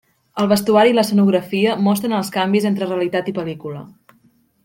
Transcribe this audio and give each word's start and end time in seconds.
El 0.43 0.47
vestuari 0.51 0.91
i 0.91 0.95
l'escenografia 0.99 1.75
mostren 1.89 2.17
els 2.21 2.33
canvis 2.39 2.67
entre 2.71 2.89
realitat 2.93 3.31
i 3.33 3.35
pel·lícula. 3.39 3.85